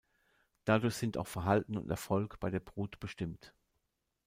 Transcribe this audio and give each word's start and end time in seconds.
Dadurch 0.65 0.95
sind 0.95 1.15
auch 1.15 1.27
Verhalten 1.27 1.77
und 1.77 1.91
Erfolg 1.91 2.39
bei 2.39 2.49
der 2.49 2.59
Brut 2.59 2.99
bestimmt. 2.99 3.53